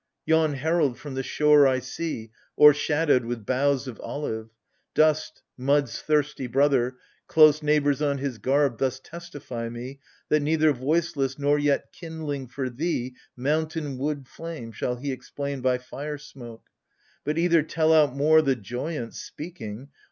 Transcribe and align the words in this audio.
Yon 0.25 0.55
herald 0.55 0.97
from 0.97 1.13
the 1.13 1.21
shore 1.21 1.67
I 1.67 1.77
see, 1.77 2.31
o'ershadowed 2.59 3.23
With 3.23 3.45
boughs 3.45 3.87
of 3.87 3.99
olive: 4.01 4.49
dust, 4.95 5.43
mud's 5.59 6.01
thirsty 6.01 6.47
brother, 6.47 6.97
Close 7.27 7.61
neighbours 7.61 8.01
on 8.01 8.17
his 8.17 8.39
garb, 8.39 8.79
thus 8.79 8.99
testify 8.99 9.69
me 9.69 9.99
That 10.29 10.39
neither 10.39 10.73
voiceless, 10.73 11.37
nor 11.37 11.59
yet 11.59 11.93
kindling 11.93 12.47
for 12.47 12.67
thee 12.67 13.13
Mountain 13.37 13.99
wood 13.99 14.27
flame, 14.27 14.71
shall 14.71 14.95
he 14.95 15.11
explain 15.11 15.61
by 15.61 15.77
fire 15.77 16.17
smoke: 16.17 16.71
But 17.23 17.37
either 17.37 17.61
tell 17.61 17.93
out 17.93 18.15
more 18.15 18.41
the 18.41 18.55
joyance, 18.55 19.21
speaking. 19.21 19.89